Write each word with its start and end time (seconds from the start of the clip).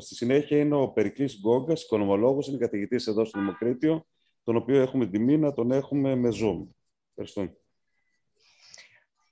στη 0.00 0.14
συνέχεια 0.14 0.58
είναι 0.58 0.74
ο 0.74 0.88
Περικλής 0.88 1.38
Γκόγκας, 1.40 1.82
οικονομολόγος, 1.82 2.48
είναι 2.48 2.58
καθηγητής 2.58 3.06
εδώ 3.06 3.24
στο 3.24 3.38
Δημοκρίτιο, 3.38 4.06
τον 4.42 4.56
οποίο 4.56 4.80
έχουμε 4.80 5.06
τιμή 5.06 5.38
να 5.38 5.52
τον 5.52 5.70
έχουμε 5.70 6.14
με 6.14 6.28
Zoom. 6.28 6.66
Ευχαριστώ. 7.08 7.58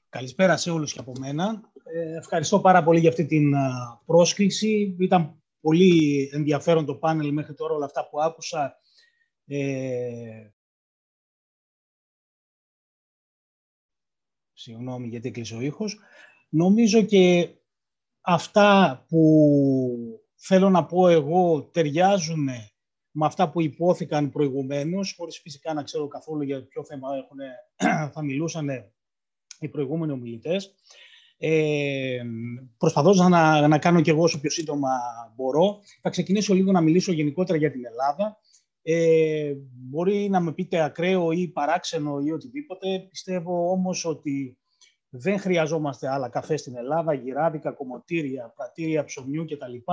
Καλησπέρα 0.09 0.57
σε 0.57 0.70
όλους 0.70 0.93
και 0.93 1.00
από 1.00 1.12
μένα. 1.18 1.70
Ε, 1.84 2.16
ευχαριστώ 2.16 2.61
πάρα 2.61 2.84
πολύ 2.84 3.00
για 3.00 3.09
αυτή 3.09 3.27
την 3.27 3.54
πρόσκληση. 4.07 4.96
Ήταν 5.00 5.43
πολύ 5.61 6.29
ενδιαφέρον 6.32 6.85
το 6.85 6.95
πάνελ 6.95 7.32
μέχρι 7.32 7.55
τώρα 7.55 7.75
όλα 7.75 7.85
αυτά 7.85 8.09
που 8.09 8.21
άκουσα. 8.21 8.80
Ε, 9.46 10.50
συγγνώμη 14.53 15.09
γιατί 15.09 15.29
έκλεισε 15.29 15.57
ο 15.57 15.61
ήχος. 15.61 15.98
Νομίζω 16.48 17.03
και 17.03 17.50
αυτά 18.21 19.05
που 19.09 20.27
θέλω 20.38 20.70
να 20.70 20.84
πω 20.84 21.09
εγώ 21.09 21.62
ταιριάζουν 21.62 22.48
με 23.10 23.27
αυτά 23.27 23.51
που 23.51 23.60
υπόθηκαν 23.60 24.30
προηγουμένως, 24.30 25.14
χωρίς 25.16 25.38
φυσικά 25.38 25.74
να 25.74 25.83
ξέρω 25.83 26.09
καθόλου 26.09 26.42
για 26.42 26.66
ποιο 26.66 26.84
θέμα 26.84 27.09
έχουν, 27.16 27.38
θα 28.14 28.23
μιλούσαν 28.23 28.69
οι 29.61 29.69
προηγούμενοι 29.69 30.12
ομιλητές. 30.12 30.74
Ε, 31.41 32.23
προσπαθώ 32.78 33.28
να, 33.28 33.69
να 33.69 33.78
κάνω 33.78 34.01
και 34.01 34.11
εγώ 34.11 34.23
όσο 34.23 34.41
πιο 34.41 34.51
σύντομα 34.51 34.91
μπορώ. 35.37 35.78
Θα 36.02 36.11
ξεκινήσω 36.11 36.55
λίγο 36.55 36.73
να 36.73 36.80
μιλήσω 36.80 37.12
γενικότερα 37.12 37.59
για 37.59 37.70
την 37.70 37.86
Ελλάδα. 37.86 38.39
Ε, 38.83 39.52
μπορεί 39.73 40.28
να 40.28 40.41
με 40.41 40.52
πείτε 40.52 40.83
ακραίο 40.83 41.33
ή 41.33 41.48
παράξενο 41.48 42.19
ή 42.19 42.33
οτιδήποτε. 42.33 43.06
Πιστεύω 43.11 43.70
όμως 43.70 44.05
ότι 44.05 44.59
δεν 45.11 45.39
χρειαζόμαστε 45.39 46.09
άλλα 46.09 46.29
καφέ 46.29 46.57
στην 46.57 46.77
Ελλάδα, 46.77 47.12
γυράδικα, 47.12 47.73
κομμωτήρια, 47.73 48.53
πρατήρια 48.57 49.05
ψωμιού 49.05 49.45
κτλ. 49.45 49.93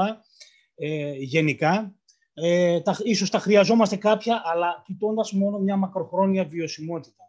Ε, 0.75 1.11
γενικά, 1.11 1.95
ε, 2.33 2.81
τα, 2.81 2.97
ίσως 3.03 3.29
τα 3.29 3.39
χρειαζόμαστε 3.39 3.95
κάποια, 3.95 4.41
αλλά 4.45 4.83
κοιτώντας 4.85 5.31
μόνο 5.31 5.57
μια 5.57 5.75
μακροχρόνια 5.75 6.45
βιωσιμότητα. 6.45 7.25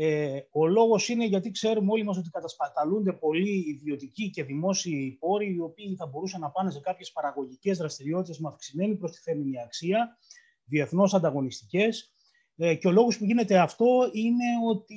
Ε, 0.00 0.40
ο 0.50 0.66
λόγος 0.66 1.08
είναι 1.08 1.26
γιατί 1.26 1.50
ξέρουμε 1.50 1.92
όλοι 1.92 2.04
μας 2.04 2.16
ότι 2.16 2.30
κατασπαταλούνται 2.30 3.12
πολλοί 3.12 3.64
ιδιωτικοί 3.68 4.30
και 4.30 4.44
δημόσιοι 4.44 5.16
πόροι, 5.20 5.54
οι 5.54 5.60
οποίοι 5.60 5.94
θα 5.96 6.06
μπορούσαν 6.06 6.40
να 6.40 6.50
πάνε 6.50 6.70
σε 6.70 6.80
κάποιες 6.80 7.12
παραγωγικές 7.12 7.78
δραστηριότητες 7.78 8.38
με 8.38 8.48
αυξημένη 8.48 8.96
προστιθέμενη 8.96 9.60
αξία, 9.60 10.18
διεθνώς 10.64 11.14
ανταγωνιστικές, 11.14 12.00
ε, 12.00 12.17
και 12.58 12.88
ο 12.88 12.90
λόγος 12.90 13.18
που 13.18 13.24
γίνεται 13.24 13.58
αυτό 13.58 13.86
είναι 14.12 14.44
ότι 14.70 14.96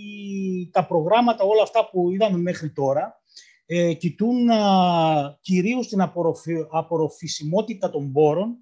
τα 0.72 0.86
προγράμματα 0.86 1.44
όλα 1.44 1.62
αυτά 1.62 1.90
που 1.90 2.12
είδαμε 2.12 2.38
μέχρι 2.38 2.72
τώρα 2.72 3.22
ε, 3.66 3.94
κοιτούν 3.94 4.50
α, 4.50 5.38
κυρίως 5.42 5.88
την 5.88 6.02
απορροφη, 6.02 6.54
απορροφησιμότητα 6.72 7.90
των 7.90 8.12
πόρων, 8.12 8.58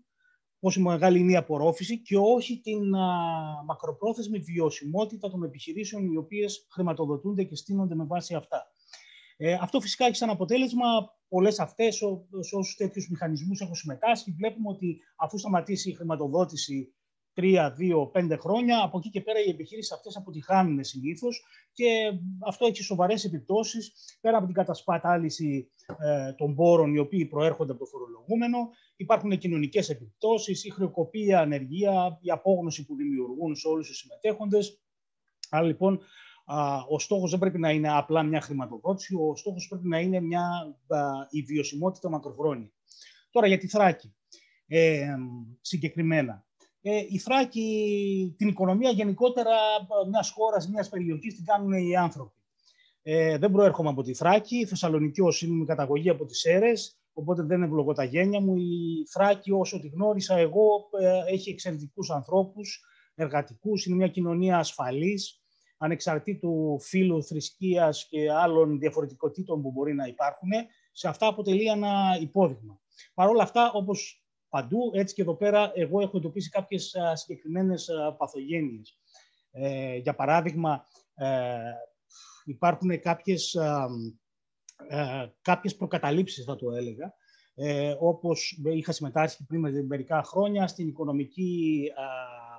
πόσο 0.59 0.81
μεγάλη 0.81 1.19
είναι 1.19 1.31
η 1.31 1.35
απορρόφηση 1.35 2.01
και 2.01 2.17
όχι 2.17 2.59
την 2.61 2.95
α, 2.95 3.07
μακροπρόθεσμη 3.65 4.39
βιωσιμότητα 4.39 5.29
των 5.29 5.43
επιχειρήσεων 5.43 6.11
οι 6.11 6.17
οποίες 6.17 6.67
χρηματοδοτούνται 6.71 7.43
και 7.43 7.55
στείνονται 7.55 7.95
με 7.95 8.05
βάση 8.05 8.35
αυτά. 8.35 8.71
Ε, 9.37 9.53
αυτό 9.61 9.79
φυσικά 9.79 10.05
έχει 10.05 10.15
σαν 10.15 10.29
αποτέλεσμα 10.29 10.85
πολλές 11.27 11.59
αυτές, 11.59 11.95
σε 12.39 12.55
όσους 12.55 12.75
τέτοιους 12.75 13.09
μηχανισμούς 13.09 13.61
έχουν 13.61 13.75
συμμετάσχει, 13.75 14.31
βλέπουμε 14.31 14.69
ότι 14.69 14.99
αφού 15.15 15.37
σταματήσει 15.37 15.89
η 15.89 15.93
χρηματοδότηση 15.93 16.93
τρία, 17.39 17.71
δύο, 17.71 18.07
πέντε 18.07 18.35
χρόνια. 18.35 18.83
Από 18.83 18.97
εκεί 18.97 19.09
και 19.09 19.21
πέρα 19.21 19.39
οι 19.39 19.49
επιχείρησεις 19.49 19.91
αυτές 19.91 20.15
αποτυχάνουν 20.15 20.83
συνήθως 20.83 21.45
και 21.73 21.85
αυτό 22.47 22.65
έχει 22.65 22.83
σοβαρές 22.83 23.23
επιπτώσεις 23.23 23.93
πέρα 24.21 24.37
από 24.37 24.45
την 24.45 24.55
κατασπατάληση 24.55 25.71
ε, 25.99 26.33
των 26.33 26.55
πόρων 26.55 26.93
οι 26.93 26.97
οποίοι 26.97 27.25
προέρχονται 27.25 27.71
από 27.71 27.79
το 27.79 27.85
φορολογούμενο. 27.85 28.57
Υπάρχουν 28.95 29.37
κοινωνικές 29.37 29.89
επιπτώσεις, 29.89 30.65
η 30.65 30.69
χρεοκοπία, 30.69 31.39
ανεργία, 31.39 32.19
η 32.21 32.31
απόγνωση 32.31 32.85
που 32.85 32.95
δημιουργούν 32.95 33.55
σε 33.55 33.67
όλους 33.67 33.87
τους 33.87 33.97
συμμετέχοντες. 33.97 34.81
Άρα 35.49 35.65
λοιπόν 35.65 35.99
ο 36.89 36.99
στόχος 36.99 37.29
δεν 37.29 37.39
πρέπει 37.39 37.59
να 37.59 37.69
είναι 37.69 37.91
απλά 37.91 38.23
μια 38.23 38.41
χρηματοδότηση, 38.41 39.15
ο 39.15 39.35
στόχος 39.35 39.67
πρέπει 39.67 39.87
να 39.87 39.99
είναι 39.99 40.19
μια, 40.19 40.75
η 41.29 41.41
βιωσιμότητα 41.41 42.09
μακροχρόνια. 42.09 42.71
Τώρα 43.31 43.47
για 43.47 43.57
τη 43.57 43.67
Θράκη. 43.67 44.13
Ε, 44.67 45.15
συγκεκριμένα. 45.61 46.47
Ε, 46.81 47.05
η 47.09 47.17
Θράκη, 47.17 48.35
την 48.37 48.47
οικονομία 48.47 48.89
γενικότερα 48.89 49.55
μιας 50.09 50.31
χώρας, 50.31 50.67
μιας 50.69 50.89
περιοχής 50.89 51.35
την 51.35 51.45
κάνουν 51.45 51.73
οι 51.73 51.95
άνθρωποι. 51.95 52.39
Ε, 53.01 53.37
δεν 53.37 53.51
προέρχομαι 53.51 53.89
από 53.89 54.03
τη 54.03 54.13
Θράκη. 54.13 54.57
Η 54.57 54.65
Θεσσαλονίκη 54.65 55.21
είναι 55.41 55.55
με 55.55 55.65
καταγωγή 55.65 56.09
από 56.09 56.25
τις 56.25 56.45
αίρε, 56.45 56.71
οπότε 57.13 57.43
δεν 57.43 57.63
ευλογώ 57.63 57.93
τα 57.93 58.03
γένια 58.03 58.39
μου. 58.39 58.55
Η 58.55 59.05
Θράκη, 59.11 59.51
όσο 59.51 59.79
τη 59.79 59.87
γνώρισα 59.87 60.37
εγώ, 60.37 60.89
ε, 60.99 61.33
έχει 61.33 61.49
εξαιρετικούς 61.49 62.09
ανθρώπους, 62.09 62.83
εργατικούς. 63.15 63.85
Είναι 63.85 63.95
μια 63.95 64.07
κοινωνία 64.07 64.57
ασφαλής, 64.57 65.41
ανεξαρτήτου 65.77 66.79
φύλου, 66.79 67.23
θρησκείας 67.23 68.07
και 68.09 68.31
άλλων 68.31 68.79
διαφορετικότητων 68.79 69.61
που 69.61 69.71
μπορεί 69.71 69.93
να 69.93 70.05
υπάρχουν. 70.05 70.49
Σε 70.91 71.07
αυτά 71.07 71.27
αποτελεί 71.27 71.65
ένα 71.65 72.17
υπόδειγμα. 72.21 72.79
Παρ' 73.13 73.29
όλα 73.29 73.43
αυτά, 73.43 73.71
όπως 73.73 74.18
παντού. 74.49 74.91
Έτσι 74.93 75.15
και 75.15 75.21
εδώ 75.21 75.35
πέρα 75.35 75.71
εγώ 75.75 76.01
έχω 76.01 76.17
εντοπίσει 76.17 76.49
κάποιες 76.49 76.95
συγκεκριμένες 77.13 77.89
παθογένειες. 78.17 78.99
Ε, 79.51 79.95
για 79.95 80.15
παράδειγμα, 80.15 80.85
ε, 81.15 81.57
υπάρχουν 82.45 82.99
κάποιες, 82.99 83.55
ε, 84.87 85.33
κάποιες 85.41 85.75
προκαταλήψεις, 85.75 86.45
θα 86.45 86.55
το 86.55 86.71
έλεγα, 86.71 87.13
ε, 87.55 87.95
όπως 87.99 88.59
είχα 88.63 88.91
συμμετάσχει 88.91 89.45
πριν 89.45 89.85
μερικά 89.85 90.23
χρόνια 90.23 90.67
στην 90.67 90.87
οικονομική 90.87 91.83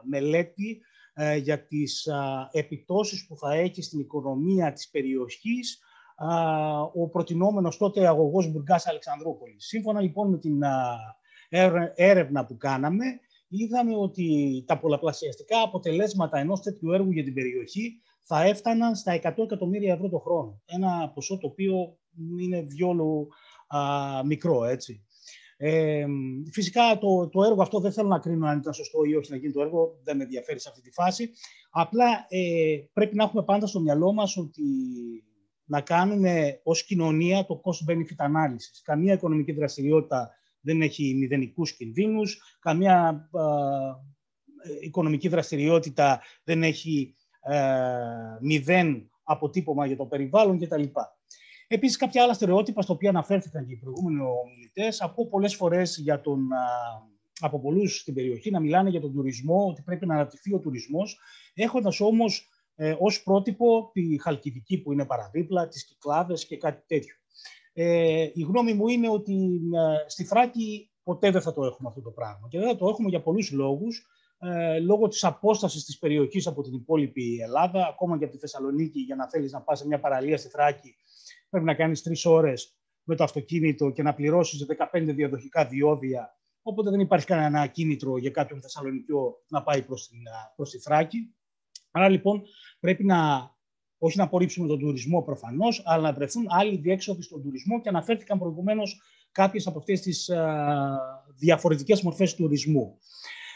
μελέτη 0.04 0.80
ε, 1.14 1.36
για 1.36 1.66
τις 1.66 2.08
επιπτώσεις 2.50 3.26
που 3.26 3.36
θα 3.36 3.54
έχει 3.54 3.82
στην 3.82 4.00
οικονομία 4.00 4.72
της 4.72 4.90
περιοχής 4.90 5.82
ο 6.94 7.08
προτινόμενος 7.08 7.76
τότε 7.76 8.06
αγωγός 8.06 8.50
Μπουργκάς 8.50 8.86
Αλεξανδρούπολης. 8.86 9.66
Σύμφωνα 9.66 10.00
λοιπόν 10.00 10.30
με 10.30 10.38
την 10.38 10.62
έρευνα 11.94 12.44
που 12.46 12.56
κάναμε, 12.56 13.04
είδαμε 13.48 13.96
ότι 13.96 14.64
τα 14.66 14.78
πολλαπλασιαστικά 14.78 15.62
αποτελέσματα 15.62 16.38
ενός 16.38 16.60
τέτοιου 16.60 16.92
έργου 16.92 17.10
για 17.10 17.24
την 17.24 17.34
περιοχή 17.34 18.00
θα 18.22 18.42
έφταναν 18.42 18.96
στα 18.96 19.20
100 19.22 19.32
εκατομμύρια 19.36 19.92
ευρώ 19.92 20.08
το 20.08 20.18
χρόνο. 20.18 20.62
Ένα 20.66 21.10
ποσό 21.14 21.38
το 21.38 21.46
οποίο 21.46 21.98
είναι 22.40 22.62
διόλου 22.62 23.28
μικρό, 24.24 24.64
έτσι. 24.64 25.04
Ε, 25.56 26.06
φυσικά 26.52 26.98
το, 26.98 27.28
το 27.28 27.42
έργο 27.42 27.62
αυτό 27.62 27.80
δεν 27.80 27.92
θέλω 27.92 28.08
να 28.08 28.18
κρίνω 28.18 28.46
αν 28.46 28.58
ήταν 28.58 28.72
σωστό 28.72 29.04
ή 29.04 29.14
όχι 29.14 29.30
να 29.30 29.36
γίνει 29.36 29.52
το 29.52 29.60
έργο, 29.60 29.98
δεν 30.02 30.16
με 30.16 30.22
ενδιαφέρει 30.22 30.60
σε 30.60 30.68
αυτή 30.68 30.80
τη 30.80 30.90
φάση. 30.90 31.30
Απλά 31.70 32.26
ε, 32.28 32.76
πρέπει 32.92 33.16
να 33.16 33.24
έχουμε 33.24 33.42
πάντα 33.42 33.66
στο 33.66 33.80
μυαλό 33.80 34.12
μας 34.12 34.36
ότι 34.36 34.62
να 35.64 35.80
κάνουμε 35.80 36.60
ως 36.62 36.84
κοινωνία 36.84 37.46
το 37.46 37.60
cost-benefit 37.64 38.26
analysis. 38.26 38.80
Καμία 38.82 39.14
οικονομική 39.14 39.52
δραστηριότητα 39.52 40.30
δεν 40.60 40.82
έχει 40.82 41.15
μηδενικούς 41.15 41.76
κινδύνους, 41.76 42.59
καμία 42.60 43.28
οικονομική 44.82 45.28
δραστηριότητα 45.28 46.21
δεν 46.44 46.62
έχει 46.62 47.15
ε, 47.41 47.59
μηδέν 48.41 49.10
αποτύπωμα 49.22 49.87
για 49.87 49.97
το 49.97 50.06
περιβάλλον 50.06 50.59
κτλ. 50.59 50.82
Επίσης, 51.66 51.97
κάποια 51.97 52.22
άλλα 52.22 52.32
στερεότυπα 52.32 52.82
στα 52.82 52.93
οποία 52.93 53.09
αναφέρθηκαν 53.09 53.66
και 53.66 53.72
οι 53.72 53.76
προηγούμενοι 53.76 54.21
ομιλητές, 54.44 55.00
ακούω 55.00 55.26
πολλές 55.26 55.54
φορές 55.54 55.98
για 55.98 56.21
τον, 56.21 56.48
από 57.41 57.60
πολλούς 57.60 57.98
στην 57.98 58.15
περιοχή 58.15 58.50
να 58.50 58.60
μιλάνε 58.60 58.91
για 58.91 59.00
τον 59.00 59.12
τουρισμό, 59.12 59.66
ότι 59.69 59.82
πρέπει 59.82 60.06
να 60.06 60.15
αναπτυχθεί 60.15 60.54
ο 60.54 60.59
τουρισμός, 60.59 61.19
έχοντας 61.54 62.00
όμως 62.00 62.48
ε, 62.75 62.97
ως 62.98 63.22
πρότυπο 63.22 63.91
τη 63.92 64.19
Χαλκιδική 64.21 64.82
που 64.82 64.92
είναι 64.92 65.04
παραδίπλα, 65.04 65.69
τις 65.69 65.84
Κυκλάδες 65.84 66.47
και 66.47 66.56
κάτι 66.56 66.82
τέτοιο. 66.87 67.15
Ε, 67.72 68.31
η 68.34 68.42
γνώμη 68.42 68.75
μου 68.75 68.88
είναι 68.88 69.08
ότι 69.08 69.60
ε, 69.74 70.10
στη 70.10 70.24
Φράκη 70.24 70.91
ποτέ 71.03 71.30
δεν 71.30 71.42
θα 71.42 71.53
το 71.53 71.65
έχουμε 71.65 71.89
αυτό 71.89 72.00
το 72.00 72.10
πράγμα. 72.10 72.48
Και 72.48 72.59
δεν 72.59 72.68
θα 72.68 72.77
το 72.77 72.89
έχουμε 72.89 73.09
για 73.09 73.22
πολλούς 73.22 73.50
λόγους. 73.50 74.06
Ε, 74.39 74.78
λόγω 74.78 75.09
της 75.09 75.24
απόστασης 75.24 75.84
της 75.84 75.98
περιοχής 75.98 76.47
από 76.47 76.62
την 76.62 76.74
υπόλοιπη 76.74 77.39
Ελλάδα, 77.42 77.86
ακόμα 77.86 78.18
και 78.18 78.24
από 78.24 78.33
τη 78.33 78.39
Θεσσαλονίκη, 78.39 79.00
για 79.00 79.16
να 79.16 79.28
θέλεις 79.28 79.53
να 79.53 79.62
πας 79.62 79.78
σε 79.78 79.86
μια 79.86 80.00
παραλία 80.00 80.39
στη 80.39 80.48
Θράκη, 80.48 80.94
πρέπει 81.50 81.66
να 81.66 81.74
κάνεις 81.74 82.03
τρεις 82.03 82.24
ώρες 82.24 82.74
με 83.03 83.16
το 83.16 83.24
αυτοκίνητο 83.24 83.91
και 83.91 84.03
να 84.03 84.15
πληρώσεις 84.15 84.66
15 84.92 85.15
διαδοχικά 85.15 85.66
διόδια. 85.66 86.39
Οπότε 86.62 86.91
δεν 86.91 87.00
υπάρχει 87.00 87.27
κανένα 87.27 87.66
κίνητρο 87.66 88.18
για 88.18 88.30
κάποιον 88.30 88.60
Θεσσαλονικιό 88.60 89.42
να 89.48 89.62
πάει 89.62 89.83
προς, 89.83 90.09
την, 90.09 90.18
προς 90.56 90.71
τη 90.71 90.78
Θράκη. 90.78 91.34
Άρα 91.91 92.09
λοιπόν 92.09 92.42
πρέπει 92.80 93.04
να 93.04 93.50
όχι 94.02 94.16
να 94.18 94.24
απορρίψουμε 94.24 94.68
τον 94.68 94.78
τουρισμό 94.78 95.22
προφανώς, 95.22 95.82
αλλά 95.84 96.02
να 96.02 96.12
βρεθούν 96.12 96.47
άλλοι 96.48 96.76
διέξοδοι 96.76 97.22
στον 97.22 97.42
τουρισμό 97.42 97.80
και 97.80 97.88
αναφέρθηκαν 97.88 98.38
προηγουμένως 98.38 99.00
κάποιες 99.32 99.66
από 99.66 99.78
αυτές 99.78 100.00
τις 100.00 100.30
διαφορετικές 101.36 102.02
μορφές 102.02 102.34
τουρισμού. 102.34 102.98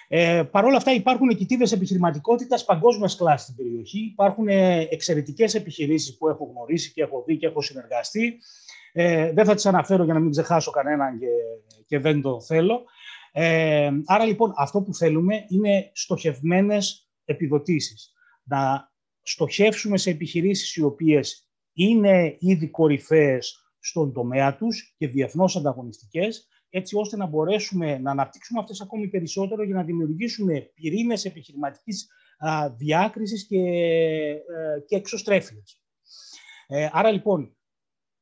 Ε, 0.08 0.42
Παρ' 0.50 0.64
όλα 0.64 0.76
αυτά 0.76 0.92
υπάρχουν 0.92 1.28
κοιτίδε 1.28 1.66
επιχειρηματικότητας 1.72 2.64
παγκόσμιας 2.64 3.16
κλάσης 3.16 3.42
στην 3.42 3.54
περιοχή. 3.54 3.98
Υπάρχουν 3.98 4.48
ε, 4.48 4.80
εξαιρετικές 4.90 5.54
επιχειρήσεις 5.54 6.16
που 6.16 6.28
έχω 6.28 6.44
γνωρίσει 6.44 6.92
και 6.92 7.02
έχω 7.02 7.24
δει 7.26 7.36
και 7.36 7.46
έχω 7.46 7.62
συνεργαστεί. 7.62 8.38
Ε, 8.92 9.32
δεν 9.32 9.44
θα 9.44 9.54
τις 9.54 9.66
αναφέρω 9.66 10.04
για 10.04 10.14
να 10.14 10.20
μην 10.20 10.30
ξεχάσω 10.30 10.70
κανέναν 10.70 11.18
και, 11.18 11.26
και 11.86 11.98
δεν 11.98 12.22
το 12.22 12.40
θέλω. 12.40 12.84
Ε, 13.32 13.90
άρα 14.06 14.24
λοιπόν 14.24 14.52
αυτό 14.56 14.82
που 14.82 14.94
θέλουμε 14.94 15.44
είναι 15.48 15.90
στοχευμένες 15.92 17.08
επιδοτήσεις. 17.24 18.12
Να 18.44 18.92
στοχεύσουμε 19.24 19.98
σε 19.98 20.10
επιχειρήσεις 20.10 20.74
οι 20.74 20.82
οποίες 20.82 21.48
είναι 21.72 22.36
ήδη 22.38 22.68
κορυφαίες 22.68 23.74
στον 23.78 24.12
τομέα 24.12 24.56
τους 24.56 24.94
και 24.98 25.08
διεθνώς 25.08 25.56
ανταγωνιστικές, 25.56 26.48
έτσι 26.68 26.96
ώστε 26.96 27.16
να 27.16 27.26
μπορέσουμε 27.26 27.98
να 27.98 28.10
αναπτύξουμε 28.10 28.60
αυτές 28.60 28.80
ακόμη 28.80 29.08
περισσότερο 29.08 29.62
για 29.62 29.74
να 29.74 29.82
δημιουργήσουμε 29.82 30.60
πυρήνες 30.74 31.24
επιχειρηματικής 31.24 32.08
α, 32.38 32.70
διάκρισης 32.70 33.46
και, 33.46 33.58
ε, 33.58 34.80
και 34.86 34.96
εξωστρέφειας. 34.96 35.82
Ε, 36.66 36.88
άρα 36.92 37.10
λοιπόν, 37.10 37.56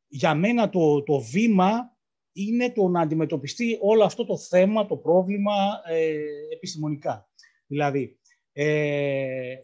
για 0.08 0.34
μένα 0.34 0.68
το, 0.68 1.02
το 1.02 1.20
βήμα 1.20 1.96
είναι 2.32 2.72
το 2.72 2.88
να 2.88 3.00
αντιμετωπιστεί 3.00 3.78
όλο 3.80 4.04
αυτό 4.04 4.24
το 4.24 4.38
θέμα, 4.38 4.86
το 4.86 4.96
πρόβλημα 4.96 5.54
ε, 5.88 6.16
επιστημονικά. 6.52 7.28
Δηλαδή, 7.66 8.18
ε, 8.52 9.54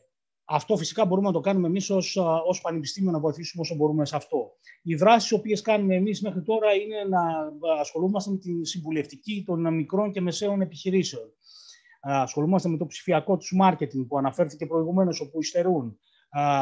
αυτό 0.50 0.76
φυσικά 0.76 1.04
μπορούμε 1.04 1.26
να 1.26 1.32
το 1.32 1.40
κάνουμε 1.40 1.66
εμείς 1.66 1.90
ως 1.90 2.16
ως 2.46 2.60
πανεπιστήμιο 2.60 3.10
να 3.10 3.18
βοηθήσουμε 3.18 3.62
όσο 3.62 3.74
μπορούμε 3.74 4.06
σε 4.06 4.16
αυτό. 4.16 4.50
Οι 4.82 4.94
δράσεις 4.94 5.32
οποίες 5.32 5.62
κάνουμε 5.62 5.94
εμείς 5.94 6.22
μέχρι 6.22 6.42
τώρα 6.42 6.72
είναι 6.72 7.04
να 7.08 7.20
ασχολούμαστε 7.80 8.30
με 8.30 8.36
την 8.36 8.64
συμβουλευτική 8.64 9.42
των 9.46 9.74
μικρών 9.74 10.12
και 10.12 10.20
μεσαίων 10.20 10.60
επιχειρήσεων. 10.60 11.32
Ασχολούμαστε 12.00 12.68
με 12.68 12.76
το 12.76 12.86
ψηφιακό 12.86 13.36
τους 13.36 13.54
marketing 13.62 14.06
που 14.08 14.18
αναφέρθηκε 14.18 14.66
προηγουμένως, 14.66 15.20
όπου 15.20 15.40
υστερούν. 15.40 15.98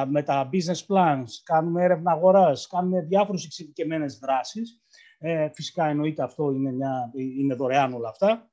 Με 0.08 0.22
τα 0.22 0.48
business 0.52 0.94
plans, 0.94 1.24
κάνουμε 1.44 1.82
έρευνα 1.82 2.12
αγοράς, 2.12 2.66
κάνουμε 2.66 3.00
διάφορες 3.00 3.44
εξειδικευμένες 3.44 4.18
δράσεις. 4.18 4.80
Ε, 5.18 5.48
φυσικά 5.52 5.86
εννοείται 5.86 6.22
αυτό 6.22 6.50
είναι, 6.50 6.72
μια, 6.72 7.10
είναι 7.38 7.54
δωρεάν 7.54 7.92
όλα 7.92 8.08
αυτά. 8.08 8.50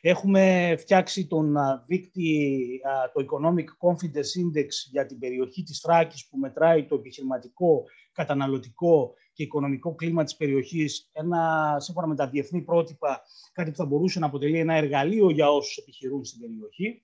Έχουμε 0.00 0.74
φτιάξει 0.78 1.26
τον 1.26 1.56
δείκτη, 1.86 2.80
το 3.12 3.24
Economic 3.24 3.88
Confidence 3.88 4.42
Index 4.42 4.68
για 4.90 5.06
την 5.06 5.18
περιοχή 5.18 5.62
της 5.62 5.80
Θράκης 5.80 6.28
που 6.28 6.38
μετράει 6.38 6.84
το 6.84 6.94
επιχειρηματικό, 6.94 7.84
καταναλωτικό 8.12 9.14
και 9.32 9.42
οικονομικό 9.42 9.94
κλίμα 9.94 10.24
της 10.24 10.36
περιοχής, 10.36 11.10
ένα, 11.12 11.74
σύμφωνα 11.78 12.06
με 12.06 12.14
τα 12.14 12.28
διεθνή 12.28 12.60
πρότυπα, 12.60 13.22
κάτι 13.52 13.70
που 13.70 13.76
θα 13.76 13.86
μπορούσε 13.86 14.18
να 14.18 14.26
αποτελεί 14.26 14.58
ένα 14.58 14.74
εργαλείο 14.74 15.30
για 15.30 15.50
όσους 15.50 15.76
επιχειρούν 15.76 16.24
στην 16.24 16.40
περιοχή. 16.40 17.02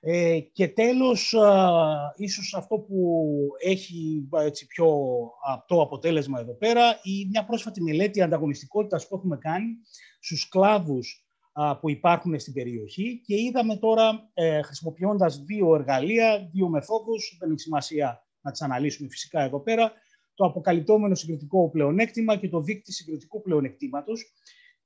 Ε, 0.00 0.40
και 0.40 0.68
τέλος, 0.68 1.34
ίσως 2.16 2.54
αυτό 2.54 2.78
που 2.78 3.26
έχει 3.58 4.28
έτσι, 4.44 4.66
πιο 4.66 4.96
απτό 5.52 5.80
αποτέλεσμα 5.82 6.40
εδώ 6.40 6.54
πέρα, 6.54 7.00
η 7.02 7.26
μια 7.30 7.44
πρόσφατη 7.44 7.82
μελέτη 7.82 8.22
ανταγωνιστικότητας 8.22 9.08
που 9.08 9.16
έχουμε 9.16 9.36
κάνει 9.36 9.66
στους 10.20 10.48
κλάδους 10.48 11.25
που 11.80 11.90
υπάρχουν 11.90 12.38
στην 12.38 12.52
περιοχή 12.52 13.20
και 13.26 13.34
είδαμε 13.34 13.76
τώρα 13.76 14.30
ε, 14.34 14.62
χρησιμοποιώντας 14.62 15.44
δύο 15.44 15.74
εργαλεία, 15.74 16.48
δύο 16.52 16.68
μεθόδους, 16.68 17.36
δεν 17.40 17.50
έχει 17.50 17.60
σημασία 17.60 18.26
να 18.40 18.50
τις 18.50 18.62
αναλύσουμε 18.62 19.08
φυσικά 19.08 19.40
εδώ 19.40 19.60
πέρα, 19.60 19.92
το 20.34 20.44
αποκαλυπτόμενο 20.44 21.14
συγκριτικό 21.14 21.70
πλεονέκτημα 21.70 22.36
και 22.36 22.48
το 22.48 22.60
δείκτη 22.60 22.92
συγκριτικού 22.92 23.42
πλεονεκτήματος, 23.42 24.32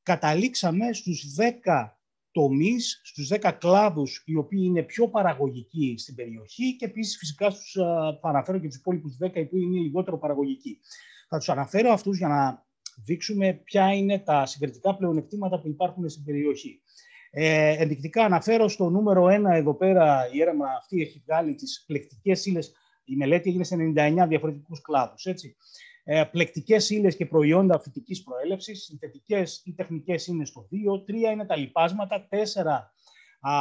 καταλήξαμε 0.02 0.93
στους 0.93 1.34
10 1.38 1.99
τομείς, 2.31 3.00
στους 3.05 3.28
10 3.28 3.52
κλάδους 3.58 4.22
οι 4.26 4.37
οποίοι 4.37 4.62
είναι 4.64 4.82
πιο 4.82 5.08
παραγωγικοί 5.08 5.94
στην 5.99 6.14
περιοχή 6.14 6.76
και 6.76 6.84
επίσης 6.84 7.17
φυσικά 7.19 7.50
στους, 7.50 7.72
θα 8.20 8.28
αναφέρω 8.28 8.58
και 8.58 8.67
τους 8.67 8.76
υπόλοιπους 8.76 9.17
10 9.20 9.34
οι 9.34 9.40
οποίοι 9.40 9.62
είναι 9.64 9.78
λιγότερο 9.78 10.19
παραγωγικοί. 10.19 10.81
Θα 11.28 11.38
τους 11.38 11.49
αναφέρω 11.49 11.93
αυτούς 11.93 12.19
για 12.19 12.28
να 12.28 12.69
δείξουμε 13.04 13.52
ποια 13.64 13.94
είναι 13.94 14.19
τα 14.19 14.46
συγκριτικά 14.46 14.96
πλεονεκτήματα 14.96 15.60
που 15.60 15.69
υπάρχουν 15.69 16.08
στην 16.08 16.25
περιοχή. 16.25 16.82
Ε, 17.31 17.82
ενδεικτικά 17.82 18.25
αναφέρω 18.25 18.69
στο 18.69 18.90
νούμερο 18.90 19.25
1 19.25 19.44
εδώ 19.52 19.75
πέρα, 19.75 20.28
η 20.32 20.40
έρευνα 20.40 20.66
αυτή 20.78 21.00
έχει 21.00 21.22
βγάλει 21.26 21.54
τις 21.54 21.84
πλεκτικές 21.87 22.46
ύλες, 22.46 22.72
η 23.04 23.16
μελέτη 23.16 23.48
έγινε 23.48 23.64
σε 23.64 23.76
99 23.76 24.26
διαφορετικούς 24.28 24.81
κλάδους, 24.81 25.25
έτσι. 25.25 25.56
Ε, 26.04 26.25
πλεκτικές 26.25 26.90
ύλες 26.90 27.16
και 27.16 27.26
προϊόντα 27.26 27.78
φυτικής 27.78 28.22
προέλευσης, 28.22 28.84
συνθετικές 28.84 29.62
ή 29.64 29.75
τεχνικές 29.75 30.26
είναι 30.26 30.44
στο 30.44 30.69
2, 30.70 31.04
3 31.04 31.31
είναι 31.32 31.46
τα 31.46 31.56
λοιπάσματα, 31.56 32.28
4 32.28 32.93
α, 33.40 33.52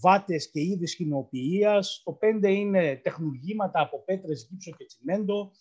βάτες 0.00 0.50
και 0.50 0.60
είδη 0.60 0.86
σκηνοποιίας, 0.86 2.02
το 2.04 2.12
5 2.12 2.48
είναι 2.48 2.96
τεχνουργήματα 2.96 3.80
από 3.80 4.04
πέτρες, 4.04 4.46
γύψο 4.50 4.70
και 4.76 4.84
τσιμέντο, 4.84 5.52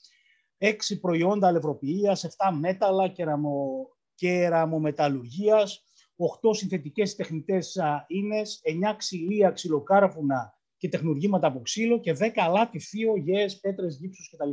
έξι 0.58 1.00
προϊόντα 1.00 1.48
αλευροποιίας, 1.48 2.24
7 2.24 2.52
μέταλλα 2.60 3.08
κεραμο, 3.08 3.88
κεραμομεταλλουργίας, 4.16 5.84
8 6.16 6.54
συνθετικές 6.54 7.16
τεχνητές 7.16 7.78
ίνες, 8.08 8.60
9 8.64 8.96
ξυλία, 8.98 9.52
ξυλοκάρφουνα 9.52 10.54
και 10.78 10.90
τεχνουργήματα 10.90 11.48
από 11.48 11.62
ξύλο 11.62 12.00
και 12.00 12.14
10 12.14 12.30
αλάτι, 12.36 12.80
θείο, 12.80 13.18
γέες, 13.18 13.60
πέτρες, 13.60 13.98
γύψους 13.98 14.30
κτλ. 14.30 14.52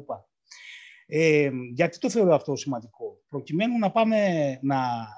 Ε, 1.07 1.51
γιατί 1.75 1.99
το 1.99 2.11
θεωρώ 2.11 2.35
αυτό 2.35 2.57
σημαντικό; 2.57 3.21
Προκειμένου 3.29 3.79
να, 3.79 3.91
πάμε, 3.91 4.19
να, 4.63 4.77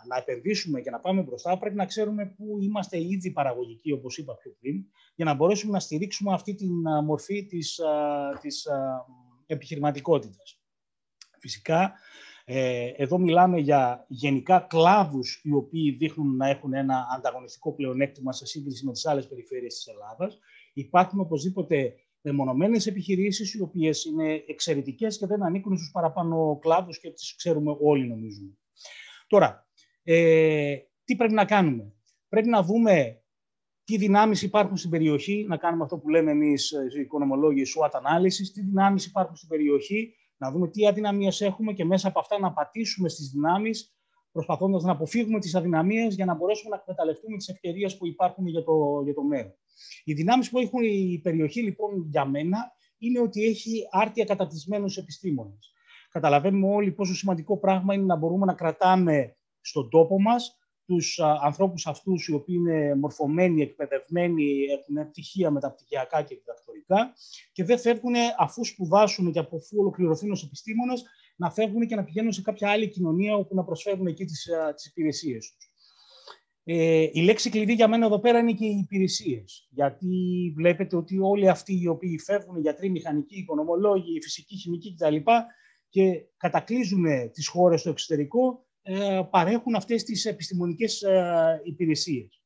να 0.09 0.17
επενδύσουμε 0.17 0.81
και 0.81 0.91
να 0.91 1.01
πάμε 1.01 1.23
μπροστά, 1.23 1.59
πρέπει 1.59 1.77
να 1.77 1.87
ξέρουμε 1.87 2.27
πού 2.27 2.59
είμαστε 2.61 3.01
ήδη 3.01 3.31
παραγωγικοί, 3.31 3.93
όπως 3.93 4.19
είπα 4.19 4.37
πιο 4.37 4.57
πριν, 4.61 4.85
για 5.15 5.25
να 5.25 5.35
μπορέσουμε 5.35 5.73
να 5.73 5.81
στηρίξουμε 5.81 6.33
αυτή 6.33 6.55
τη 6.55 6.67
μορφή 7.05 7.47
της, 7.47 7.81
της 8.41 8.67
επιχειρηματικότητας. 9.47 10.64
Φυσικά, 11.45 11.93
ε, 12.45 12.93
εδώ 12.97 13.19
μιλάμε 13.19 13.59
για 13.59 14.05
γενικά 14.09 14.61
κλάδους 14.61 15.41
οι 15.45 15.53
οποίοι 15.53 15.91
δείχνουν 15.91 16.37
να 16.37 16.49
έχουν 16.49 16.75
ένα 16.75 17.07
ανταγωνιστικό 17.17 17.75
πλεονέκτημα 17.75 18.33
σε 18.33 18.47
σύγκριση 18.47 18.85
με 18.85 18.93
τις 18.93 19.07
άλλες 19.07 19.29
περιφέρειες 19.29 19.75
της 19.75 19.87
Ελλάδας. 19.87 20.39
Υπάρχουν 20.73 21.21
οπωσδήποτε 21.21 21.95
μεμονωμένες 22.21 22.87
επιχειρήσεις 22.87 23.55
οι 23.55 23.63
οποίες 23.63 24.05
είναι 24.05 24.45
εξαιρετικές 24.47 25.19
και 25.19 25.27
δεν 25.27 25.43
ανήκουν 25.43 25.77
στους 25.77 25.91
παραπάνω 25.91 26.59
κλάδους 26.61 26.99
και 26.99 27.11
τις 27.11 27.35
ξέρουμε 27.37 27.77
όλοι 27.81 28.09
νομίζουμε. 28.09 28.59
Τώρα, 29.27 29.67
ε, 30.03 30.77
τι 31.05 31.17
πρέπει 31.17 31.35
να 31.35 31.45
κάνουμε; 31.45 31.93
Πρέπει 32.29 32.49
να 32.49 32.63
δούμε 32.63 33.23
τι 33.85 33.97
δυνάμεις 33.97 34.43
υπάρχουν 34.43 34.77
στην 34.77 34.91
περιοχή, 34.91 35.45
να 35.49 35.57
κάνουμε 35.57 35.85
αυτό 35.85 35.99
που 35.99 36.09
λέμε 36.09 36.31
εμείς 36.31 36.73
ε, 36.73 36.87
οι 36.97 37.01
οικονομολόγοι 37.01 37.63
SWOT 37.75 37.91
analysis, 38.01 38.49
τι 38.55 38.61
δυνάμεις 38.61 39.07
υπάρχουν 39.07 39.37
στην 39.37 39.49
περιοχή, 39.49 40.15
να 40.45 40.51
δούμε 40.51 40.69
τι 40.69 40.87
αδυναμίες 40.87 41.41
έχουμε 41.41 41.73
και 41.73 41.85
μέσα 41.85 42.09
από 42.09 42.19
αυτά 42.19 42.39
να 42.39 42.53
πατήσουμε 42.53 43.09
στις 43.09 43.29
δυνάμεις, 43.29 43.95
προσπαθώντας 44.33 44.83
να 44.83 44.93
αποφύγουμε 44.93 45.39
τις 45.41 45.55
αδυναμίες 45.55 46.15
για 46.15 46.25
να 46.25 46.35
μπορέσουμε 46.35 46.71
να 46.71 46.81
εκμεταλλευτούμε 46.81 47.37
τις 47.37 47.49
ευκαιρίες 47.49 47.97
που 47.97 48.07
υπάρχουν 48.07 48.47
για 48.47 48.65
το, 48.65 49.01
για 49.05 49.15
το 49.15 49.23
μέλλον. 49.23 49.55
Οι 50.05 50.13
δυνάμεις 50.13 50.51
που 50.51 50.59
έχουν 50.59 50.83
η 50.83 51.21
περιοχή, 51.23 51.63
λοιπόν, 51.63 52.07
για 52.11 52.25
μένα, 52.25 52.73
είναι 52.99 53.21
ότι 53.21 53.45
έχει 53.45 53.89
άρτια 53.91 54.25
καταρτισμένους 54.25 54.97
επιστήμονες. 54.97 55.73
Καταλαβαίνουμε 56.11 56.75
όλοι 56.75 56.93
πόσο 56.93 57.15
σημαντικό 57.15 57.59
πράγμα 57.59 57.95
είναι 57.95 58.05
να 58.05 58.17
μπορούμε 58.17 58.47
να 58.47 58.55
κρατάμε 58.55 59.37
στον 59.61 59.89
τόπο 59.91 60.21
μας 60.21 60.59
τους 60.87 61.21
ανθρώπους 61.43 61.87
αυτούς 61.87 62.27
οι 62.27 62.35
οποίοι 62.35 62.57
είναι 62.59 62.95
μορφωμένοι, 62.95 63.63
εκπαιδευμένοι, 63.63 64.65
έχουν 64.65 65.11
πτυχία 65.11 65.51
μεταπτυχιακά 65.51 66.23
και 66.23 66.35
διδακτορικά 66.35 67.15
και 67.53 67.65
δεν 67.65 67.79
φεύγουν 67.79 68.15
αφού 68.39 68.65
σπουδάσουν 68.65 69.33
και 69.33 69.39
αφού 69.39 69.59
ολοκληρωθούν 69.77 70.31
ως 70.31 70.45
επιστήμονες 70.45 71.05
να 71.37 71.51
φεύγουν 71.51 71.87
και 71.87 71.95
να 71.95 72.05
πηγαίνουν 72.05 72.33
σε 72.33 72.43
κάποια 72.43 72.71
άλλη 72.71 72.89
κοινωνία 72.89 73.35
όπου 73.35 73.55
να 73.55 73.65
προσφέρουν 73.65 74.07
εκεί 74.07 74.25
τις, 74.25 74.49
τις 74.75 74.87
υπηρεσίες 74.87 75.55
τους. 75.57 75.69
Ε, 76.67 77.09
η 77.13 77.23
λέξη 77.23 77.51
κλειδί 77.51 77.73
για 77.73 77.89
μένα 77.89 78.07
εδώ 78.07 78.19
πέρα 78.19 78.39
είναι 78.39 78.53
και 78.53 78.67
οι 78.67 78.79
υπηρεσίες. 78.79 79.69
Γιατί 79.71 80.07
βλέπετε 80.57 80.97
ότι 80.97 81.19
όλοι 81.19 81.49
αυτοί 81.49 81.81
οι 81.81 81.87
οποίοι 81.87 82.19
φεύγουν, 82.19 82.61
γιατροί, 82.61 82.91
μηχανικοί, 82.91 83.39
οικονομολόγοι, 83.39 84.23
φυσικοί, 84.23 84.57
χημικοί 84.57 84.95
κτλ. 84.95 85.17
και 85.89 86.25
κατακλείζουν 86.37 87.05
τις 87.33 87.49
χώρες 87.49 87.81
στο 87.81 87.91
εξωτερικό, 87.91 88.64
ε, 88.64 88.64
παρέχουν 89.31 89.75
αυτές 89.75 90.05
τις 90.05 90.25
επιστημονικές 90.25 91.03
ε, 91.03 91.61
υπηρεσίες. 91.65 92.43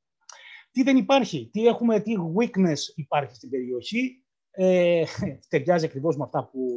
Τι 0.70 0.82
δεν 0.82 0.96
υπάρχει, 0.96 1.48
τι 1.52 1.66
έχουμε, 1.66 2.00
τι 2.00 2.12
weakness 2.36 2.78
υπάρχει 2.94 3.34
στην 3.34 3.50
περιοχή, 3.50 4.24
ε, 4.50 5.04
ταιριάζει 5.48 5.84
ακριβώς 5.84 6.16
με 6.16 6.24
αυτά 6.24 6.48
που 6.48 6.68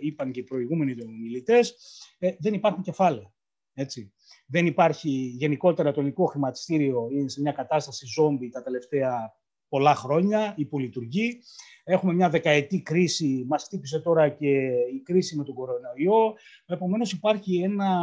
είπαν 0.00 0.32
και 0.32 0.40
οι 0.40 0.44
προηγούμενοι 0.44 0.94
ομιλητές, 1.02 1.74
ε, 2.18 2.34
δεν 2.38 2.54
υπάρχουν 2.54 2.82
κεφάλαια. 2.82 3.32
Έτσι. 3.74 4.12
Δεν 4.46 4.66
υπάρχει 4.66 5.10
γενικότερα 5.10 5.92
το 5.92 6.00
ελληνικό 6.00 6.24
χρηματιστήριο, 6.24 7.08
είναι 7.12 7.28
σε 7.28 7.40
μια 7.40 7.52
κατάσταση 7.52 8.06
ζόμπι 8.06 8.48
τα 8.48 8.62
τελευταία 8.62 9.32
πολλά 9.72 9.94
χρόνια, 9.94 10.54
υπολειτουργεί. 10.56 11.40
Έχουμε 11.84 12.12
μια 12.12 12.28
δεκαετή 12.28 12.82
κρίση, 12.82 13.44
μας 13.48 13.64
χτύπησε 13.64 14.00
τώρα 14.00 14.28
και 14.28 14.48
η 14.94 15.00
κρίση 15.04 15.36
με 15.36 15.44
τον 15.44 15.54
κορονοϊό. 15.54 16.34
Επομένως 16.66 17.12
υπάρχει 17.12 17.62
ένα, 17.62 18.00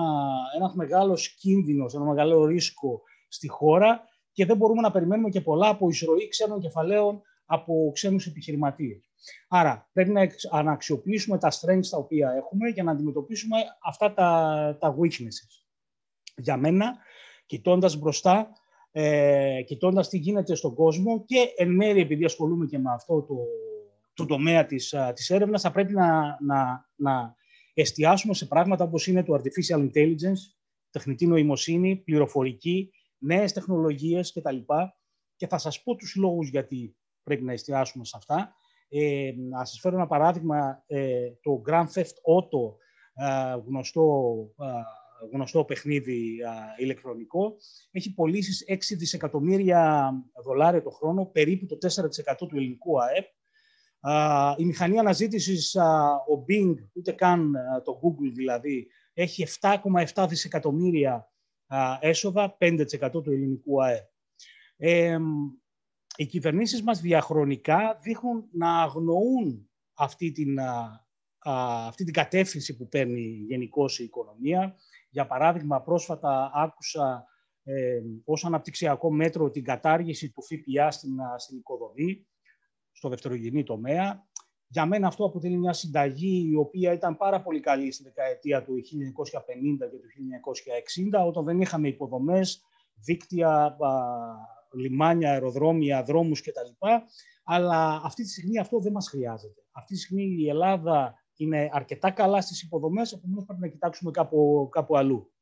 ένας 0.55 0.73
μεγάλος 0.73 1.27
κίνδυνος, 1.27 1.93
ένα 1.93 2.03
μεγάλο 2.03 2.45
ρίσκο 2.45 3.01
στη 3.27 3.47
χώρα 3.47 4.03
και 4.31 4.45
δεν 4.45 4.57
μπορούμε 4.57 4.81
να 4.81 4.91
περιμένουμε 4.91 5.29
και 5.29 5.41
πολλά 5.41 5.67
από 5.67 5.89
εισρωή 5.89 6.27
ξένων 6.27 6.59
κεφαλαίων 6.59 7.21
από 7.45 7.91
ξένους 7.93 8.25
επιχειρηματίες. 8.25 9.09
Άρα 9.47 9.89
πρέπει 9.93 10.11
να 10.11 10.27
αναξιοποιήσουμε 10.51 11.37
τα 11.37 11.51
strengths 11.51 11.87
τα 11.89 11.97
οποία 11.97 12.31
έχουμε 12.31 12.69
για 12.69 12.83
να 12.83 12.91
αντιμετωπίσουμε 12.91 13.57
αυτά 13.83 14.13
τα, 14.13 14.77
τα 14.79 14.95
weaknesses. 14.99 15.63
Για 16.35 16.57
μένα, 16.57 16.97
κοιτώντας 17.45 17.97
μπροστά, 17.97 18.53
ε, 18.91 19.61
κοιτώντας 19.65 20.09
τι 20.09 20.17
γίνεται 20.17 20.55
στον 20.55 20.73
κόσμο 20.73 21.23
και 21.25 21.53
εν 21.57 21.71
μέρει 21.71 22.01
επειδή 22.01 22.25
ασχολούμαι 22.25 22.65
και 22.65 22.79
με 22.79 22.91
αυτό 22.91 23.21
το, 23.21 23.35
το 24.13 24.25
τομέα 24.25 24.65
της, 24.65 24.95
της 25.13 25.29
έρευνας, 25.29 25.61
θα 25.61 25.71
πρέπει 25.71 25.93
να, 25.93 26.37
να, 26.41 26.89
να 26.95 27.35
εστιάσουμε 27.73 28.33
σε 28.33 28.45
πράγματα 28.45 28.83
όπως 28.83 29.07
είναι 29.07 29.23
το 29.23 29.33
artificial 29.33 29.89
intelligence, 29.89 30.41
τεχνητή 30.89 31.27
νοημοσύνη, 31.27 31.95
πληροφορική, 31.95 32.91
νέες 33.17 33.53
τεχνολογίες 33.53 34.33
κτλ. 34.33 34.57
Και 35.35 35.47
θα 35.47 35.57
σας 35.57 35.83
πω 35.83 35.95
τους 35.95 36.15
λόγους 36.15 36.49
γιατί 36.49 36.95
πρέπει 37.23 37.43
να 37.43 37.51
εστιάσουμε 37.51 38.05
σε 38.05 38.17
αυτά. 38.17 38.53
Ε, 38.89 39.31
να 39.49 39.65
σας 39.65 39.79
φέρω 39.79 39.95
ένα 39.95 40.07
παράδειγμα, 40.07 40.83
ε, 40.87 41.29
το 41.41 41.61
Grand 41.67 41.87
Theft 41.93 42.15
Auto, 42.33 42.75
ε, 43.13 43.55
γνωστό, 43.65 44.33
ε, 44.59 44.65
γνωστό 45.31 45.65
παιχνίδι 45.65 46.37
ηλεκτρονικό, 46.77 47.55
έχει 47.91 48.13
πωλήσει 48.13 48.65
6 48.69 48.75
δισεκατομμύρια 48.97 50.11
δολάρια 50.43 50.81
το 50.81 50.89
χρόνο, 50.89 51.25
περίπου 51.25 51.65
το 51.65 51.77
4% 52.41 52.47
του 52.47 52.57
ελληνικού 52.57 53.01
ΑΕΠ. 53.01 53.25
Η 54.57 54.65
μηχανή 54.65 54.99
αναζήτησης, 54.99 55.75
ο 56.27 56.45
Bing, 56.49 56.75
ούτε 56.93 57.11
καν 57.11 57.53
το 57.83 57.99
Google 58.03 58.31
δηλαδή, 58.33 58.87
έχει 59.13 59.45
7,7 59.61 60.25
δισεκατομμύρια 60.29 61.31
έσοδα, 61.99 62.57
5% 62.59 63.11
του 63.11 63.31
ελληνικού 63.31 63.83
ΑΕΠ. 63.83 64.07
Ε, 64.77 65.17
οι 66.15 66.25
κυβερνήσεις 66.25 66.83
μας 66.83 67.01
διαχρονικά 67.01 67.99
δείχνουν 68.01 68.45
να 68.51 68.81
αγνοούν 68.81 69.69
αυτή 69.93 70.31
την, 70.31 70.57
αυτή 71.39 72.03
την 72.03 72.13
κατεύθυνση 72.13 72.77
που 72.77 72.87
παίρνει 72.87 73.43
γενικώς 73.47 73.99
η 73.99 74.03
οικονομία. 74.03 74.75
Για 75.09 75.27
παράδειγμα, 75.27 75.81
πρόσφατα 75.81 76.51
άκουσα 76.53 77.25
ε, 77.63 78.01
ως 78.25 78.45
αναπτυξιακό 78.45 79.11
μέτρο 79.11 79.49
την 79.49 79.63
κατάργηση 79.63 80.31
του 80.31 80.41
ΦΠΑ 80.41 80.91
στην, 80.91 81.11
στην 81.37 81.57
οικοδομή, 81.57 82.27
στο 82.91 83.09
δευτερογενή 83.09 83.63
τομέα. 83.63 84.27
Για 84.67 84.85
μένα 84.85 85.07
αυτό 85.07 85.25
αποτελεί 85.25 85.57
μια 85.57 85.73
συνταγή 85.73 86.49
η 86.51 86.55
οποία 86.55 86.93
ήταν 86.93 87.17
πάρα 87.17 87.41
πολύ 87.41 87.59
καλή 87.59 87.91
στη 87.91 88.03
δεκαετία 88.03 88.63
του 88.63 88.73
1950 88.73 88.79
και 89.79 89.97
του 89.97 90.09
1960, 91.23 91.27
όταν 91.27 91.45
δεν 91.45 91.61
είχαμε 91.61 91.87
υποδομές, 91.87 92.61
δίκτυα, 93.05 93.77
λιμάνια, 94.73 95.31
αεροδρόμια, 95.31 96.03
δρόμους 96.03 96.41
κτλ. 96.41 96.87
Αλλά 97.43 98.01
αυτή 98.03 98.23
τη 98.23 98.29
στιγμή 98.29 98.59
αυτό 98.59 98.79
δεν 98.79 98.91
μας 98.91 99.09
χρειάζεται. 99.09 99.61
Αυτή 99.71 99.93
τη 99.93 99.99
στιγμή 99.99 100.23
η 100.23 100.49
Ελλάδα 100.49 101.13
είναι 101.39 101.69
αρκετά 101.71 102.11
καλά 102.11 102.41
στις 102.41 102.61
υποδομές, 102.61 103.11
επομένως 103.11 103.45
πρέπει 103.45 103.61
να 103.61 103.67
κοιτάξουμε 103.67 104.11
κάπου, 104.11 104.69
κάπου 104.71 104.97
αλλού. 104.97 105.33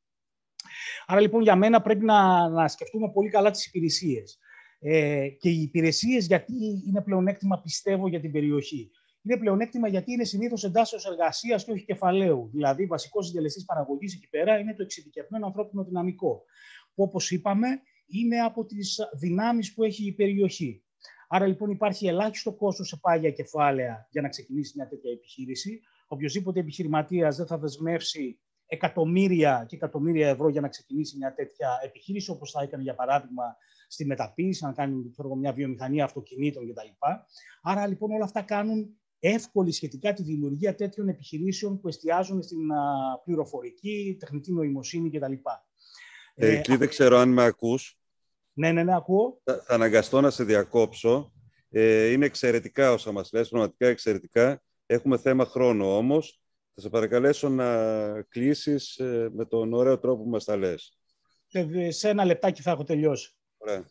Άρα 1.06 1.20
λοιπόν 1.20 1.42
για 1.42 1.56
μένα 1.56 1.80
πρέπει 1.80 2.04
να, 2.04 2.48
να 2.48 2.68
σκεφτούμε 2.68 3.10
πολύ 3.10 3.30
καλά 3.30 3.50
τις 3.50 3.66
υπηρεσίες. 3.66 4.38
Ε, 4.80 5.28
και 5.28 5.48
οι 5.48 5.60
υπηρεσίες 5.60 6.26
γιατί 6.26 6.54
είναι 6.86 7.02
πλεονέκτημα 7.02 7.60
πιστεύω 7.60 8.08
για 8.08 8.20
την 8.20 8.32
περιοχή. 8.32 8.90
Είναι 9.22 9.38
πλεονέκτημα 9.38 9.88
γιατί 9.88 10.12
είναι 10.12 10.24
συνήθως 10.24 10.64
εντάσσεως 10.64 11.06
εργασίας 11.06 11.64
και 11.64 11.70
όχι 11.70 11.84
κεφαλαίου. 11.84 12.50
Δηλαδή, 12.52 12.86
βασικός 12.86 13.26
συντελεστής 13.26 13.64
παραγωγής 13.64 14.14
εκεί 14.14 14.28
πέρα 14.28 14.58
είναι 14.58 14.74
το 14.74 14.82
εξειδικευμένο 14.82 15.46
ανθρώπινο 15.46 15.84
δυναμικό. 15.84 16.44
Που 16.94 17.02
όπως 17.02 17.30
είπαμε, 17.30 17.66
είναι 18.06 18.40
από 18.40 18.64
τις 18.64 18.98
δυνάμεις 19.18 19.74
που 19.74 19.82
έχει 19.82 20.06
η 20.06 20.12
περιοχή. 20.12 20.82
Άρα 21.30 21.46
λοιπόν 21.46 21.70
υπάρχει 21.70 22.06
ελάχιστο 22.06 22.52
κόστος 22.52 22.88
σε 22.88 22.98
πάγια 23.00 23.30
κεφάλαια 23.30 24.08
για 24.10 24.22
να 24.22 24.28
ξεκινήσει 24.28 24.72
μια 24.76 24.88
τέτοια 24.88 25.12
επιχείρηση. 25.12 25.80
Οποιοδήποτε 26.08 26.60
επιχειρηματίας 26.60 27.36
δεν 27.36 27.46
θα 27.46 27.58
δεσμεύσει 27.58 28.38
εκατομμύρια 28.66 29.64
και 29.68 29.76
εκατομμύρια 29.76 30.28
ευρώ 30.28 30.48
για 30.48 30.60
να 30.60 30.68
ξεκινήσει 30.68 31.16
μια 31.16 31.34
τέτοια 31.34 31.78
επιχείρηση, 31.84 32.30
όπως 32.30 32.50
θα 32.50 32.62
έκανε 32.62 32.82
για 32.82 32.94
παράδειγμα 32.94 33.56
στη 33.88 34.06
μεταποίηση, 34.06 34.64
να 34.64 34.72
κάνει 34.72 35.12
μια 35.38 35.52
βιομηχανία 35.52 36.04
αυτοκινήτων 36.04 36.68
κτλ. 36.68 36.88
Άρα 37.62 37.86
λοιπόν 37.86 38.10
όλα 38.10 38.24
αυτά 38.24 38.42
κάνουν 38.42 38.98
εύκολη 39.18 39.72
σχετικά 39.72 40.12
τη 40.12 40.22
δημιουργία 40.22 40.74
τέτοιων 40.74 41.08
επιχειρήσεων 41.08 41.80
που 41.80 41.88
εστιάζουν 41.88 42.42
στην 42.42 42.58
πληροφορική, 43.24 44.16
τεχνητή 44.18 44.52
νοημοσύνη 44.52 45.10
κτλ. 45.10 45.32
Ε, 46.34 46.62
ε, 46.68 46.76
δεν 46.76 46.88
ξέρω 46.88 47.16
αν 47.16 47.28
με 47.32 47.44
ακούς. 47.44 47.97
Ναι, 48.58 48.72
ναι, 48.72 48.82
ναι, 48.82 48.94
ακούω. 48.94 49.40
Θα, 49.44 49.62
θα 49.66 49.74
αναγκαστώ 49.74 50.20
να 50.20 50.30
σε 50.30 50.44
διακόψω. 50.44 51.32
Ε, 51.70 52.10
είναι 52.10 52.26
εξαιρετικά 52.26 52.92
όσα 52.92 53.12
μας 53.12 53.32
λες, 53.32 53.48
πραγματικά 53.48 53.86
εξαιρετικά. 53.86 54.62
Έχουμε 54.86 55.18
θέμα 55.18 55.44
χρόνου 55.44 55.86
όμως. 55.86 56.40
Θα 56.74 56.80
σε 56.80 56.88
παρακαλέσω 56.88 57.48
να 57.48 58.22
κλείσεις 58.22 58.96
ε, 58.96 59.30
με 59.32 59.44
τον 59.44 59.72
ωραίο 59.72 59.98
τρόπο 59.98 60.22
που 60.22 60.28
μας 60.28 60.44
τα 60.44 60.56
λες. 60.56 60.98
Σε 61.88 62.08
ένα 62.08 62.24
λεπτάκι 62.24 62.62
θα 62.62 62.70
έχω 62.70 62.84
τελειώσει. 62.84 63.34
Ωραία. 63.58 63.84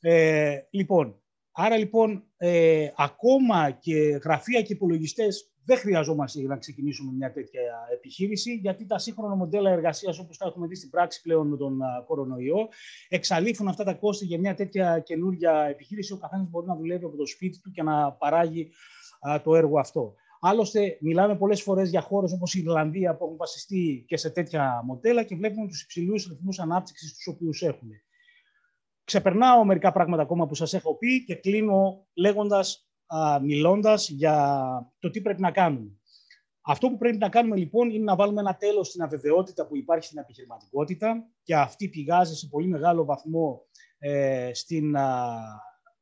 Ε, 0.00 0.60
λοιπόν, 0.70 1.22
άρα 1.52 1.76
λοιπόν, 1.76 2.24
ε, 2.36 2.88
ακόμα 2.96 3.70
και 3.70 3.98
γραφεία 3.98 4.62
και 4.62 4.72
υπολογιστές 4.72 5.53
δεν 5.64 5.76
χρειαζόμαστε 5.76 6.38
για 6.40 6.48
να 6.48 6.56
ξεκινήσουμε 6.56 7.12
μια 7.12 7.32
τέτοια 7.32 7.60
επιχείρηση, 7.92 8.54
γιατί 8.54 8.86
τα 8.86 8.98
σύγχρονα 8.98 9.34
μοντέλα 9.34 9.70
εργασίας, 9.70 10.18
όπως 10.18 10.36
τα 10.36 10.46
έχουμε 10.46 10.66
δει 10.66 10.74
στην 10.74 10.90
πράξη 10.90 11.22
πλέον 11.22 11.48
με 11.48 11.56
τον 11.56 11.78
κορονοϊό, 12.06 12.68
εξαλείφουν 13.08 13.68
αυτά 13.68 13.84
τα 13.84 13.94
κόστη 13.94 14.24
για 14.24 14.38
μια 14.38 14.54
τέτοια 14.54 14.98
καινούργια 14.98 15.66
επιχείρηση. 15.70 16.12
Ο 16.12 16.16
καθένας 16.16 16.48
μπορεί 16.48 16.66
να 16.66 16.76
δουλεύει 16.76 17.04
από 17.04 17.16
το 17.16 17.26
σπίτι 17.26 17.60
του 17.60 17.70
και 17.70 17.82
να 17.82 18.12
παράγει 18.12 18.70
το 19.42 19.54
έργο 19.54 19.78
αυτό. 19.78 20.14
Άλλωστε, 20.40 20.98
μιλάμε 21.00 21.36
πολλές 21.36 21.62
φορές 21.62 21.90
για 21.90 22.00
χώρες 22.00 22.32
όπως 22.32 22.54
η 22.54 22.58
Ιρλανδία 22.58 23.16
που 23.16 23.24
έχουν 23.24 23.36
βασιστεί 23.36 24.04
και 24.06 24.16
σε 24.16 24.30
τέτοια 24.30 24.82
μοντέλα 24.84 25.22
και 25.22 25.36
βλέπουμε 25.36 25.66
τους 25.66 25.82
υψηλούς 25.82 26.26
ρυθμούς 26.26 26.58
ανάπτυξης 26.58 27.14
τους 27.14 27.26
οποίους 27.26 27.62
έχουν. 27.62 27.88
Ξεπερνάω 29.04 29.64
μερικά 29.64 29.92
πράγματα 29.92 30.22
ακόμα 30.22 30.46
που 30.46 30.54
σας 30.54 30.74
έχω 30.74 30.96
πει 30.96 31.24
και 31.24 31.34
κλείνω 31.34 32.06
λέγοντας, 32.14 32.76
α, 32.76 32.93
μιλώντας 33.42 34.08
για 34.08 34.36
το 34.98 35.10
τι 35.10 35.20
πρέπει 35.20 35.40
να 35.40 35.50
κάνουμε. 35.50 35.98
Αυτό 36.66 36.88
που 36.88 36.96
πρέπει 36.96 37.16
να 37.16 37.28
κάνουμε 37.28 37.56
λοιπόν 37.56 37.90
είναι 37.90 38.04
να 38.04 38.16
βάλουμε 38.16 38.40
ένα 38.40 38.56
τέλος 38.56 38.88
στην 38.88 39.02
αβεβαιότητα 39.02 39.66
που 39.66 39.76
υπάρχει 39.76 40.06
στην 40.06 40.18
επιχειρηματικότητα 40.18 41.28
και 41.42 41.56
αυτή 41.56 41.88
πηγάζει 41.88 42.34
σε 42.34 42.48
πολύ 42.48 42.66
μεγάλο 42.66 43.04
βαθμό 43.04 43.66
ε, 43.98 44.50
στην 44.52 44.96
α, 44.96 45.36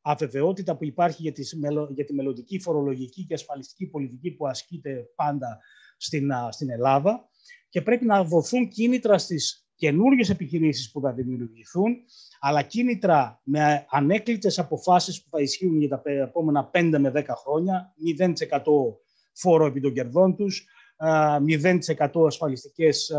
αβεβαιότητα 0.03 0.77
που 0.77 0.85
υπάρχει 0.85 1.23
για, 1.23 1.33
τις, 1.33 1.59
για 1.95 2.05
τη 2.05 2.15
μελλοντική 2.15 2.61
φορολογική 2.61 3.25
και 3.25 3.35
ασφαλιστική 3.35 3.87
πολιτική 3.87 4.31
που 4.31 4.47
ασκείται 4.47 5.11
πάντα 5.15 5.59
στην, 5.97 6.31
στην 6.51 6.71
Ελλάδα 6.71 7.29
και 7.69 7.83
πρέπει 7.83 8.05
να 8.05 8.25
δοθούν 8.25 8.69
κίνητρα 8.69 9.19
στις 9.19 9.62
καινούργιες 9.83 10.31
επιχειρήσεις 10.31 10.91
που 10.91 11.01
θα 11.01 11.13
δημιουργηθούν 11.13 11.97
αλλά 12.41 12.63
κίνητρα 12.63 13.41
με 13.45 13.87
ανέκλητες 13.91 14.59
αποφάσεις 14.59 15.23
που 15.23 15.29
θα 15.31 15.41
ισχύουν 15.41 15.81
για 15.81 15.89
τα 15.89 16.11
επόμενα 16.11 16.71
5 16.73 16.99
με 16.99 17.13
10 17.15 17.25
χρόνια, 17.45 17.95
0% 18.19 18.63
φόρο 19.33 19.67
επί 19.67 19.81
των 19.81 19.93
κερδών 19.93 20.37
τους, 20.37 20.67
0% 20.97 22.27
ασφαλιστικές 22.27 23.11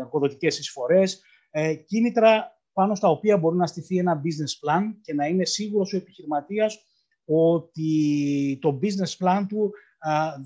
εργοδοτικές 0.00 0.58
εισφορές, 0.58 1.22
ε, 1.50 1.74
κίνητρα 1.74 2.58
πάνω 2.72 2.94
στα 2.94 3.08
οποία 3.08 3.38
μπορεί 3.38 3.56
να 3.56 3.66
στηθεί 3.66 3.98
ένα 3.98 4.20
business 4.24 4.68
plan 4.68 4.82
και 5.02 5.14
να 5.14 5.26
είναι 5.26 5.44
σίγουρος 5.44 5.92
ο 5.92 5.96
επιχειρηματίας 5.96 6.78
ότι 7.24 8.58
το 8.60 8.78
business 8.82 9.24
plan 9.24 9.44
του 9.48 9.72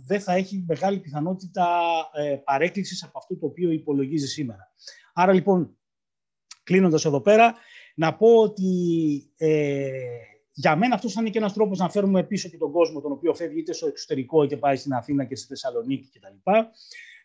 δεν 0.07 0.21
θα 0.21 0.33
έχει 0.33 0.65
μεγάλη 0.69 0.99
πιθανότητα 0.99 1.67
ε, 2.13 2.37
παρέκκλησης 2.45 3.03
από 3.05 3.19
αυτό 3.19 3.39
το 3.39 3.47
οποίο 3.47 3.71
υπολογίζει 3.71 4.27
σήμερα. 4.27 4.73
Άρα 5.13 5.33
λοιπόν, 5.33 5.79
κλείνοντας 6.63 7.05
εδώ 7.05 7.21
πέρα, 7.21 7.55
να 7.95 8.17
πω 8.17 8.37
ότι 8.37 8.71
ε, 9.37 9.91
για 10.53 10.77
μένα 10.77 10.95
αυτός 10.95 11.13
θα 11.13 11.21
είναι 11.21 11.31
και 11.31 11.39
ένας 11.39 11.53
τρόπος 11.53 11.79
να 11.79 11.91
φέρουμε 11.91 12.23
πίσω 12.23 12.49
και 12.49 12.57
τον 12.57 12.73
κόσμο, 12.73 13.01
τον 13.01 13.13
οποίο 13.13 13.35
φεύγει 13.35 13.59
είτε 13.59 13.73
στο 13.73 13.87
εξωτερικό 13.87 14.43
είτε 14.43 14.57
πάει 14.57 14.77
στην 14.77 14.93
Αθήνα 14.93 15.25
και 15.25 15.37
στη 15.37 15.47
Θεσσαλονίκη 15.47 16.11
κτλ. 16.19 16.51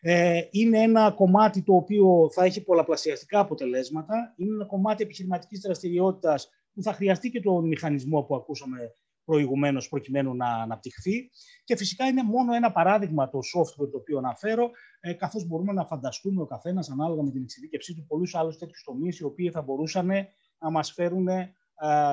Ε, 0.00 0.40
είναι 0.50 0.82
ένα 0.82 1.10
κομμάτι 1.10 1.62
το 1.62 1.74
οποίο 1.74 2.30
θα 2.32 2.44
έχει 2.44 2.62
πολλαπλασιαστικά 2.64 3.38
αποτελέσματα. 3.38 4.34
Είναι 4.36 4.54
ένα 4.54 4.64
κομμάτι 4.64 5.02
επιχειρηματικής 5.02 5.60
δραστηριότητας 5.60 6.50
που 6.74 6.82
θα 6.82 6.92
χρειαστεί 6.92 7.30
και 7.30 7.40
τον 7.40 7.66
μηχανισμό 7.66 8.22
που 8.22 8.34
ακούσαμε 8.34 8.92
προηγουμένως 9.28 9.88
προκειμένου 9.88 10.34
να 10.34 10.46
αναπτυχθεί. 10.46 11.30
Και 11.64 11.76
φυσικά 11.76 12.06
είναι 12.06 12.22
μόνο 12.22 12.54
ένα 12.54 12.72
παράδειγμα 12.72 13.28
το 13.28 13.38
software 13.38 13.90
το 13.90 13.96
οποίο 13.96 14.18
αναφέρω, 14.18 14.70
ε, 15.00 15.12
καθώς 15.12 15.46
μπορούμε 15.46 15.72
να 15.72 15.84
φανταστούμε 15.84 16.42
ο 16.42 16.46
καθένας 16.46 16.90
ανάλογα 16.90 17.22
με 17.22 17.30
την 17.30 17.42
εξειδίκευσή 17.42 17.94
του 17.94 18.06
πολλούς 18.06 18.34
άλλους 18.34 18.58
τέτοιους 18.58 18.82
τομείς 18.84 19.18
οι 19.18 19.24
οποίοι 19.24 19.50
θα 19.50 19.62
μπορούσαν 19.62 20.10
να 20.58 20.70
μας 20.70 20.92
φέρουν 20.92 21.28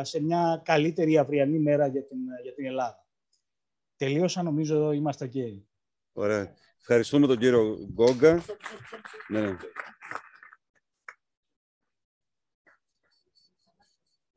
σε 0.02 0.22
μια 0.22 0.62
καλύτερη 0.66 1.18
αυριανή 1.18 1.60
μέρα 1.60 1.88
για 1.88 2.08
την, 2.08 2.18
για 2.44 2.54
την 2.54 2.66
Ελλάδα. 2.66 3.06
Τελείωσα, 3.96 4.44
νομίζω 4.44 4.92
είμαστε 4.92 5.28
και. 5.28 5.42
Ωραία. 6.14 6.54
Ευχαριστούμε 6.80 7.28
τον 7.28 7.38
κύριο 7.38 7.78
Γκόγκα. 7.94 8.44
ναι, 9.28 9.42
ναι. 9.42 9.58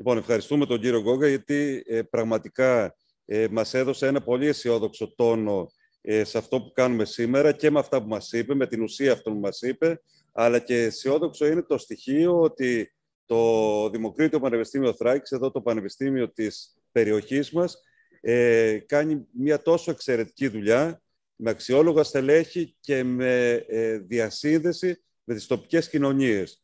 Λοιπόν, 0.00 0.18
ευχαριστούμε 0.18 0.66
τον 0.66 0.80
κύριο 0.80 1.00
Γκόγκα 1.00 1.28
γιατί 1.28 1.84
ε, 1.86 2.02
πραγματικά 2.02 2.96
ε, 3.24 3.46
μας 3.50 3.74
έδωσε 3.74 4.06
ένα 4.06 4.22
πολύ 4.22 4.46
αισιόδοξο 4.46 5.14
τόνο 5.14 5.72
ε, 6.00 6.24
σε 6.24 6.38
αυτό 6.38 6.60
που 6.60 6.72
κάνουμε 6.72 7.04
σήμερα 7.04 7.52
και 7.52 7.70
με 7.70 7.78
αυτά 7.78 8.02
που 8.02 8.08
μας 8.08 8.32
είπε, 8.32 8.54
με 8.54 8.66
την 8.66 8.82
ουσία 8.82 9.12
αυτό 9.12 9.30
που 9.30 9.38
μας 9.38 9.62
είπε, 9.62 10.00
αλλά 10.32 10.58
και 10.58 10.82
αισιόδοξο 10.82 11.46
είναι 11.46 11.62
το 11.62 11.78
στοιχείο 11.78 12.40
ότι 12.40 12.92
το 13.26 13.90
Δημοκρίτιο 13.90 14.40
Πανεπιστήμιο 14.40 14.94
Θράκης, 14.94 15.30
εδώ 15.30 15.50
το 15.50 15.60
Πανεπιστήμιο 15.60 16.30
της 16.30 16.76
περιοχής 16.92 17.50
μας, 17.50 17.82
ε, 18.20 18.78
κάνει 18.86 19.26
μια 19.32 19.62
τόσο 19.62 19.90
εξαιρετική 19.90 20.48
δουλειά 20.48 21.02
με 21.36 21.50
αξιόλογα 21.50 22.02
στελέχη 22.02 22.76
και 22.80 23.04
με 23.04 23.52
ε, 23.68 23.98
διασύνδεση 23.98 25.02
με 25.24 25.34
τις 25.34 25.46
τοπικές 25.46 25.88
κοινωνίες. 25.88 26.62